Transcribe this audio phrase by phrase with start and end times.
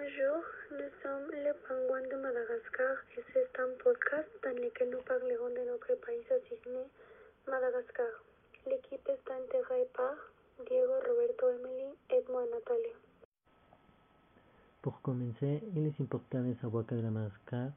[0.00, 5.50] Bonjour, nous sommes les pingouins de Madagascar et c'est un podcast dans lequel nous parlerons
[5.50, 6.84] de notre pays assigné,
[7.46, 8.08] Madagascar.
[8.66, 10.14] L'équipe est intégrée par
[10.66, 12.96] Diego, Roberto, Emily et moi, Natalia.
[14.80, 17.68] Pour commencer, il est important de savoir que la Madagascar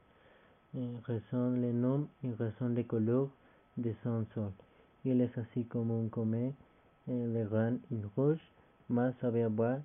[0.78, 4.52] eh, ressent le nom et ressent les de son sol.
[5.04, 6.54] Il est así común comme eh,
[7.06, 8.40] le grand et rouge,
[8.88, 9.78] mais savoir voir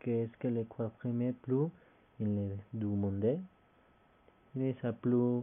[0.00, 1.68] que es que le quatrième plus
[2.20, 3.38] il du monde.
[4.56, 5.42] Il est à plus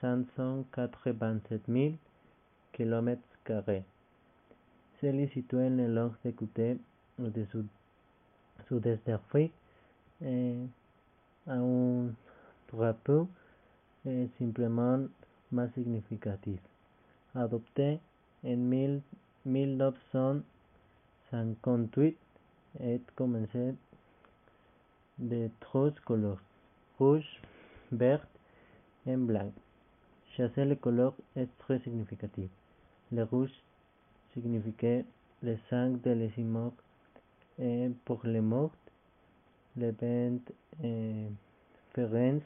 [0.00, 1.92] 587 000
[2.72, 3.84] km carrés.
[5.00, 6.78] Se est situé le long de côté
[7.18, 7.66] du sud
[8.68, 9.52] sud-est d'Afrique
[10.24, 10.56] et
[11.46, 12.08] a un
[12.72, 13.28] drapeau
[14.06, 15.06] eh, simplement
[15.52, 16.60] más significatif.
[17.34, 18.00] Adopté
[18.42, 19.02] en mil,
[19.44, 22.16] 1958
[22.80, 23.74] et commencé
[25.18, 26.40] de trois couleurs,
[26.98, 27.40] rouge,
[27.92, 28.26] vert
[29.06, 29.52] et blanc.
[30.36, 32.50] Chasser les couleurs est très significatif.
[33.12, 33.52] Le rouge
[34.34, 35.04] signifiait
[35.42, 36.30] le sang de les
[37.58, 38.74] et pour les morts,
[39.76, 40.38] le vent
[40.82, 41.28] eh,
[41.94, 42.42] ferrens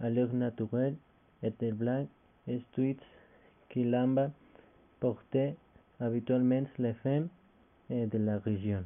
[0.00, 0.96] à l'air naturel
[1.42, 2.06] et blanc
[2.48, 2.62] est
[3.68, 4.30] qui l'amba
[5.00, 5.54] portait
[6.00, 7.28] habituellement les femmes
[7.90, 8.84] de la région.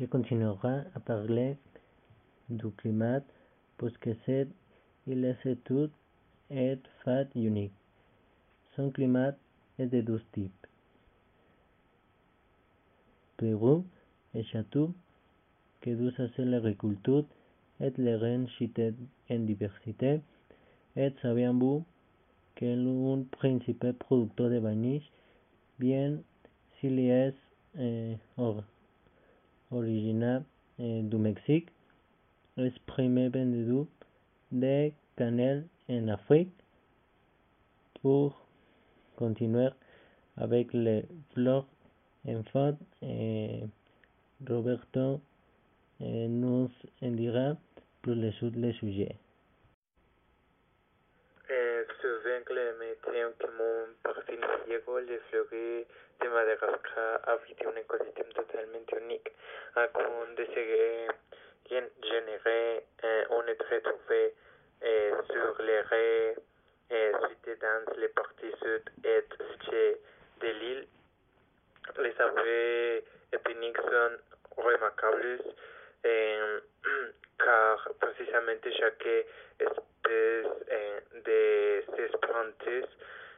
[0.00, 1.56] Je continuerai à parler
[2.48, 3.20] du climat
[3.78, 4.46] parce que c'est
[5.08, 5.90] il est tout
[6.50, 7.72] est fait unique.
[8.76, 9.32] Son climat
[9.76, 10.66] est de deux types.
[13.38, 13.84] Pérou
[14.34, 14.94] et Château,
[15.80, 17.24] que dous à l'agriculture
[17.80, 18.46] et les rennes
[19.30, 20.20] en diversité,
[20.96, 21.84] et savez-vous
[22.54, 25.02] que l'un principal producteur de vanille,
[25.80, 26.18] bien
[26.78, 27.34] s'il y est
[27.78, 28.14] euh,
[29.70, 30.42] originaire
[30.78, 31.68] eh, du Mexique,
[32.86, 33.86] premier vendu
[34.52, 36.50] de cannelle en Afrique.
[38.02, 38.46] Pour
[39.16, 39.70] continuer
[40.36, 41.66] avec les fleurs
[42.26, 43.64] en fait, eh,
[44.48, 45.20] Roberto
[46.00, 46.70] eh, nous
[47.02, 47.56] en dira
[48.02, 49.16] plus le, le sujet.
[51.88, 55.20] Que mon parti Diego, les
[56.20, 59.32] de Madagascar abrite un écosystème totalement unique,
[59.74, 60.60] à compte de ce
[62.02, 62.84] générer
[63.30, 64.34] on est retrouvé
[65.30, 66.36] sur les raies
[67.96, 70.00] les parties sud et est
[70.40, 70.86] de l'île.
[71.98, 75.40] Les arbres épiniques sont remarquables
[77.38, 79.08] car précisément chaque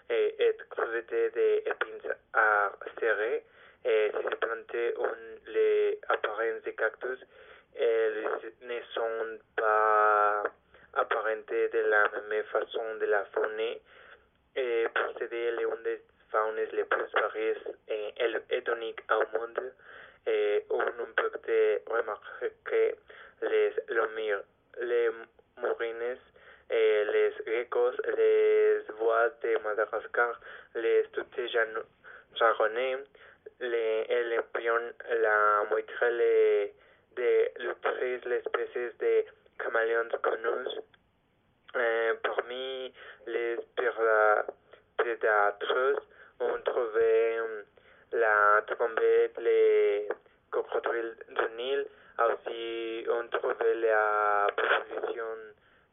[0.09, 3.45] plantes est creusée d'épines à serrer
[3.85, 7.19] et si ces plantes ont les apparences des cactus,
[7.75, 8.29] elles
[8.63, 10.43] ne sont pas
[10.95, 13.61] apparentées de la même façon de la faune
[14.57, 17.57] et posséder l'une des faunes les plus variées
[17.89, 18.13] et
[18.51, 19.73] étoniques au monde.
[20.27, 20.81] Et on
[21.17, 21.31] peut
[21.87, 22.95] remarquer que
[23.43, 23.73] les
[24.83, 25.11] les
[25.57, 26.19] mourines,
[26.71, 30.41] les geckos, les voix de Madagascar,
[30.75, 32.99] les tutés jaronnais,
[33.61, 36.75] les élépions, la moitié
[37.17, 39.25] de l'utris, les espèces de
[39.59, 40.81] caméléons connus.
[41.77, 42.93] Euh, parmi
[43.27, 43.57] les
[44.97, 46.03] prédateurs,
[46.41, 47.39] on trouvait
[48.13, 50.09] la trompette, les
[50.51, 51.87] crocodiles du Nil,
[52.19, 55.37] aussi on trouvait la population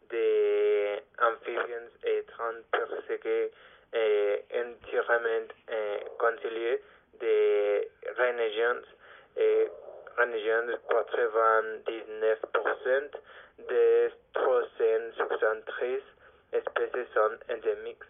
[0.10, 3.52] des amphibiens étranges perségués
[3.94, 6.82] et entièrement eh, conciliés
[7.20, 8.82] des régions
[9.38, 9.68] et
[10.18, 13.12] régions 99%
[13.70, 15.88] des 363
[16.54, 18.04] espèces sont endémiques.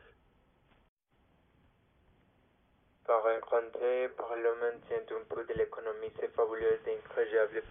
[3.05, 7.61] Par rencontrer par le maintien d'un peu de l'économie, c'est fabuleux et incroyable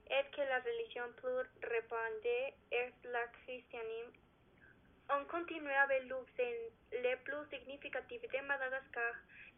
[0.09, 4.13] et que la religion plus répandue est le christianisme.
[5.09, 9.13] On continue avec l'obscène le plus significatif de Madagascar,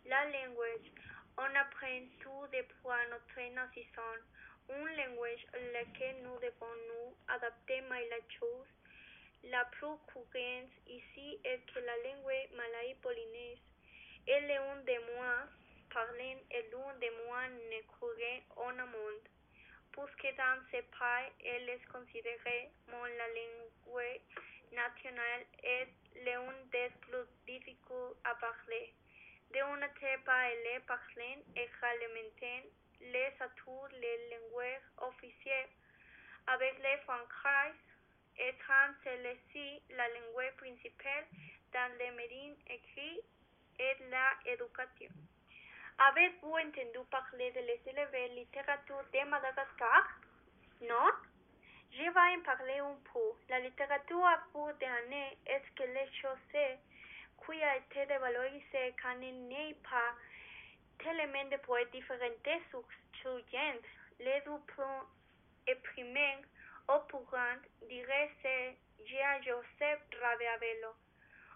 [0.06, 0.92] la langue.
[1.38, 4.26] On apprend tout depuis notre naissance,
[4.70, 8.68] une langue laquelle nous devons nous adapter mais la chose
[9.44, 13.60] la plus courante ici est que la langue malaye polynése
[14.28, 15.48] est l'une des moins
[15.94, 19.28] parlées et l'une des moins écrites au monde,
[19.92, 24.22] puisque dans ce pays elle est considérée comme la langue
[24.72, 28.94] nationale et l'une des plus difficiles à parler.
[29.52, 32.70] De un autre pays, elle parle également
[33.00, 35.70] les autres les langues officielles,
[36.48, 37.74] avec les français
[38.38, 41.26] étant celle-ci la langue principale
[41.74, 43.22] dans les médias écrits
[43.80, 43.96] et
[44.46, 45.27] l'éducation.
[46.00, 50.08] Avez-vous entendu parler de les élevés littérature de Madagascar?
[50.82, 51.10] Non?
[51.92, 53.34] Je vais en parler un peu.
[53.50, 60.14] La littérature à cours d'année est quelque chose qui a été dévalorisé quand il pas
[61.00, 62.30] tellement de poètes différents
[63.20, 63.82] surgent.
[64.20, 64.84] Les plus
[65.66, 66.38] éprimés
[66.90, 67.58] au courant
[67.90, 68.78] dirait c'est
[69.08, 70.94] Joseph Rabiavelo,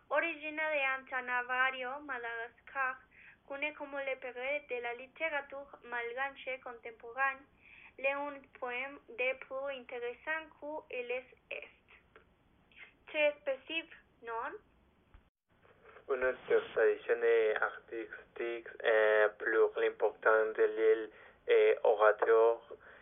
[0.10, 2.98] originaire de Antananarivo, Madagascar,
[3.52, 7.44] connu comme le père de la littérature malgache contemporaine,
[8.00, 11.26] l'un poème des plus intéressants qu'il est.
[13.12, 13.92] C'est spécifique,
[14.24, 14.56] non?
[16.14, 18.70] Une des traditions artistiques
[19.38, 21.10] plus importantes de l'île
[21.48, 22.62] est orateur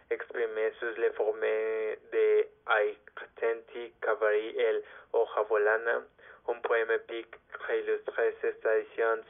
[0.09, 4.81] exprimé sous les formes de Aikhtenti Kavari el
[5.13, 6.01] Ojavolana,
[6.47, 7.35] un poème épique
[7.69, 9.23] illustre ces traditions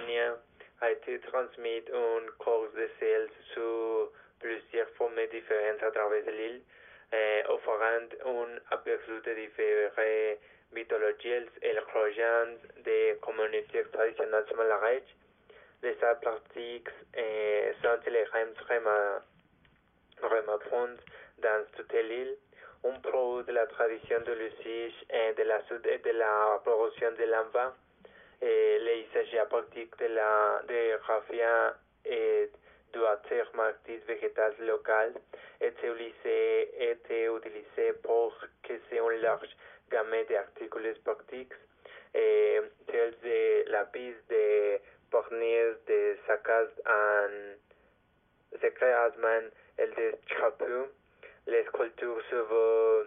[0.00, 0.36] ilvoniennes,
[0.80, 6.62] a été transmis en cours de ciel sous plusieurs formes différentes à travers l'île,
[7.12, 10.38] eh, offrant un aperçu de différentes
[10.72, 15.16] mythologies et croyances des communautés traditionnelles malgaches.
[15.82, 18.54] Les pratiques eh, sont les rèmes
[20.22, 21.02] remontent
[21.38, 22.36] dans toute l'île,
[22.84, 27.12] un pro de la tradition de l'usage et de la soude et de la production
[27.12, 27.74] de l'envoi,
[28.42, 32.50] et les usages pratiques de la de raffia et
[32.92, 35.14] d'autres marques végétales locales
[35.60, 39.54] étaient utilisés, étaient utilisés pour que c'est une large
[39.90, 41.58] gamme d'articles
[42.14, 44.78] et tels de la piste de
[45.10, 47.56] pornir de saccades en
[48.60, 50.90] secrètement el de Chapu,
[51.46, 53.04] les cultures souvent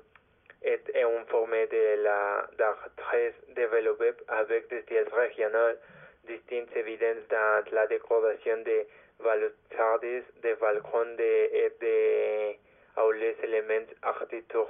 [0.63, 2.47] est en forme de la
[4.27, 5.77] avec des styles régionaux
[6.25, 8.87] distincts évidents dans la décoration des
[9.23, 12.59] balustrades, des balcons de, et des
[13.11, 14.67] les éléments architecturaux.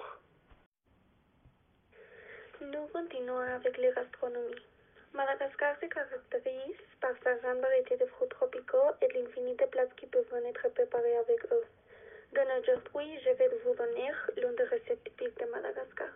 [2.61, 4.65] Nous continuons avec la gastronomie.
[5.13, 10.07] Madagascar se caractérise par sa grande variété de fruits tropicaux et l'infini de plats qui
[10.07, 11.65] peuvent être préparés avec eux.
[12.33, 16.07] Donc aujourd'hui, je vais vous donner l'une des recettes typiques de Madagascar,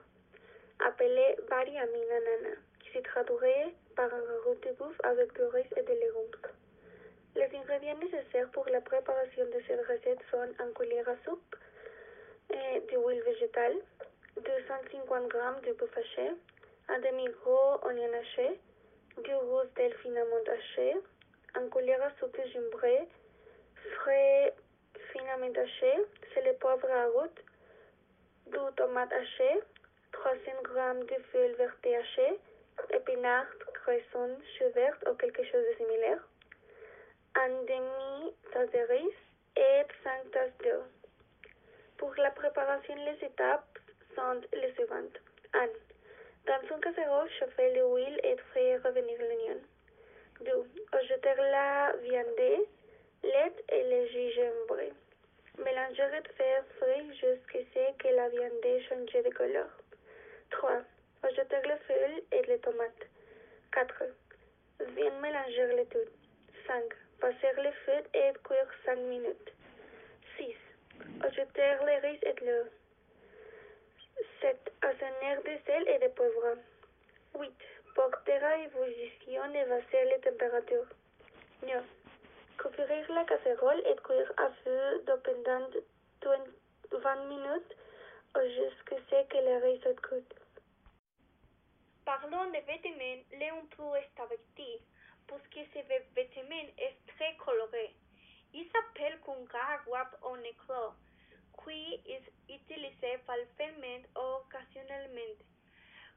[0.79, 5.83] appelée Bariami Nanana, qui se traduirait par un ragoût de bœuf avec du riz et
[5.83, 6.41] des légumes.
[7.35, 11.55] Les ingrédients nécessaires pour la préparation de cette recette sont un cuillère à soupe
[12.49, 13.75] d'huile végétale,
[14.37, 16.31] 250 g de bœuf haché,
[16.89, 18.59] un demi-gros oignon haché,
[19.23, 20.95] du rouge d'el finement haché,
[21.53, 23.07] un cuillère à soupe de gingembre
[23.99, 24.55] frais
[25.17, 25.93] finement haché,
[26.33, 27.43] c'est le poivre à route,
[28.47, 29.61] du tomate haché,
[30.11, 32.39] 300 g de feuilles vertes hachées,
[32.91, 36.19] épinards, cresson, chou vert ou quelque chose de similaire,
[37.35, 39.13] un demi-tasse de riz
[39.55, 40.83] et 5 tasses d'eau.
[41.97, 43.79] Pour la préparation, les étapes
[44.15, 45.19] sont les suivantes.
[45.53, 45.67] 1.
[46.45, 49.61] Dans un casserole, chauffer l'huile et faire revenir l'oignon.
[50.41, 50.51] 2.
[50.91, 52.67] Ajouter la viande,
[53.23, 55.06] lait et le gingembre.
[55.57, 59.69] Mélanger et faire frire jusqu'à ce que la viande change de couleur.
[60.51, 60.81] 3.
[61.23, 63.07] Ajouter les feuilles et les tomates.
[63.71, 64.03] 4.
[64.95, 66.09] Bien mélanger le tout.
[66.67, 66.83] 5.
[67.19, 69.51] Passer le feu et cuire 5 minutes.
[70.37, 70.55] 6.
[71.21, 72.69] Ajouter le riz et l'eau.
[74.41, 74.73] 7.
[74.81, 76.57] Assaisonner de sel et de poivre.
[77.39, 77.51] 8.
[77.95, 80.87] Porter à ébullition et baisser les températures.
[81.63, 81.96] 9.
[82.57, 85.69] Couvrir la casserole et cuire à feu doux pendant
[86.91, 87.75] 20 minutes
[88.35, 90.25] jusqu'à ce que le riz soit cuit.
[92.03, 92.63] Parlons des
[93.37, 94.81] Léon Plou est averti,
[95.27, 95.83] parce que ces
[96.15, 97.95] vitamines est très coloré.
[98.53, 100.95] Il s'appelle Kunga Wap en éclat,
[101.63, 105.35] qui est utilisé par le ferment occasionnellement.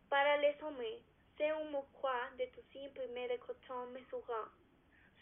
[0.09, 1.03] Para les hommes,
[1.37, 4.49] c'est un mouchoir de tissu imprimé de coton mesurant,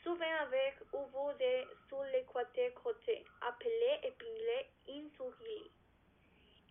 [0.02, 5.70] souvent avec ouvert sur le côté côté, appelé épinglé insurgé.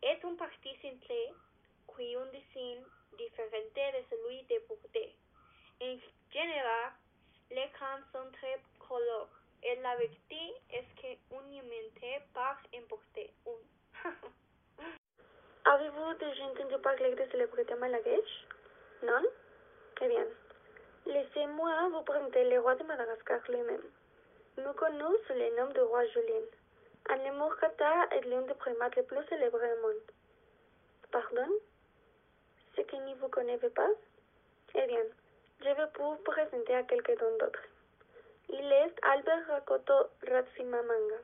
[0.03, 1.33] Es un parti centré
[1.95, 2.83] qui un dessin
[3.17, 5.15] diferente de celui de Bourdet.
[5.81, 5.97] En
[6.31, 6.91] général,
[7.51, 9.29] les camps sont très colorés
[9.63, 14.11] et la vérité est que únicamente par importer un.
[15.73, 18.45] Avez-vous déjà entendu parler de célébrités malagueches
[19.03, 19.23] Non?
[19.95, 20.25] Très bien.
[21.07, 23.81] Laissez-moi vous présenter le roi de Madagascar lui-même.
[24.57, 26.43] Nous connu sous le nom de roi Julien.
[27.07, 30.11] Un lémur kata est l'un des primates les plus célèbres au monde.
[31.09, 31.47] Pardon?
[32.75, 33.89] Ce que ne vous connaissez pas?
[34.75, 35.03] Eh bien,
[35.61, 37.63] je vais vous présenter à quelqu'un d'autre.
[38.49, 41.21] Il est Albert Rakoto Ratsimamanga,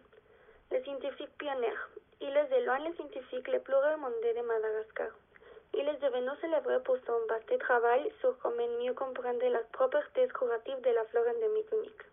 [0.72, 1.74] le scientifique pionnier.
[2.22, 5.10] Il est de loin le scientifique le plus remonté de Madagascar.
[5.75, 10.82] Il est devenu célèbre pour son vaste travail sur comment mieux comprendre les propriétés curatives
[10.82, 12.03] de la flore endémique unique.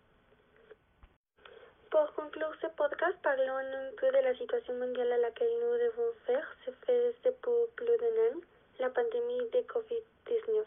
[1.91, 6.13] Pour conclure ce podcast, parlons un peu de la situation mondiale à laquelle nous devons
[6.25, 8.41] faire face depuis plus d'un an,
[8.79, 10.65] la pandémie de COVID-19.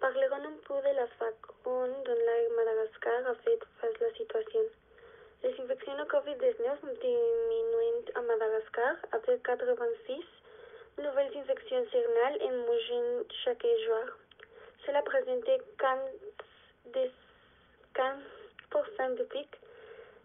[0.00, 4.60] Parlerons un peu de la façon dont la Madagascar a fait face à la situation.
[5.44, 10.39] Les infeccions au COVID-19 diminuent à Madagascar avec 86
[11.02, 14.04] nouvelles infections journal en moyenne chaque jour.
[14.86, 15.44] Cela présente
[17.94, 19.48] 15% de pic.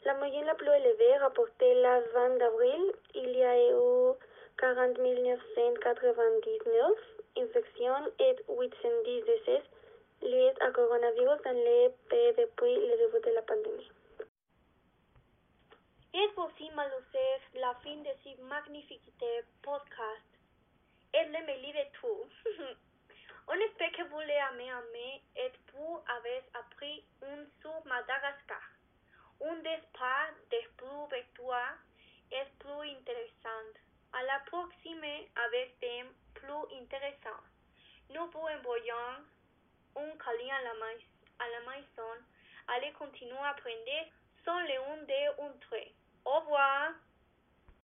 [0.05, 4.13] La moyenne la plus élevée rapportée le 20 avril, il y a eu
[4.58, 6.98] 40 999
[7.38, 9.62] infections et 810 décès
[10.22, 13.91] liés à coronavirus dans le pays depuis le début de la pandémie.
[16.13, 19.12] Es aussi malheureusement la fin de ce magnifique
[19.62, 20.35] podcast.
[21.17, 22.29] Et le tout.
[23.48, 28.60] On espère que vous l'ayez aimé et vous avez appris un sur Madagascar.
[29.41, 31.77] Un départ de plus victoire
[32.31, 33.79] est plus intéressant.
[34.12, 37.45] À la prochaine avec thèmes plus intéressants.
[38.10, 39.24] Nous vous envoyons
[39.95, 40.74] un câlin à la,
[41.39, 42.25] à la maison.
[42.67, 44.12] Allez continuer à apprendre
[44.43, 45.93] sans le un de un trait.
[46.25, 46.91] Au revoir.